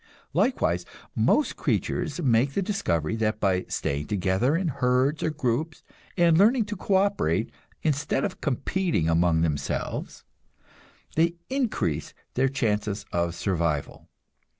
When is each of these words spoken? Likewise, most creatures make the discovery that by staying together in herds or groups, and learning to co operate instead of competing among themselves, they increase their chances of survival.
Likewise, 0.33 0.83
most 1.15 1.55
creatures 1.55 2.19
make 2.23 2.53
the 2.53 2.63
discovery 2.63 3.15
that 3.17 3.39
by 3.39 3.65
staying 3.69 4.07
together 4.07 4.55
in 4.55 4.67
herds 4.69 5.21
or 5.21 5.29
groups, 5.29 5.83
and 6.17 6.39
learning 6.39 6.65
to 6.65 6.75
co 6.75 6.95
operate 6.95 7.51
instead 7.83 8.25
of 8.25 8.41
competing 8.41 9.07
among 9.07 9.41
themselves, 9.41 10.23
they 11.15 11.35
increase 11.51 12.15
their 12.33 12.49
chances 12.49 13.05
of 13.11 13.35
survival. 13.35 14.09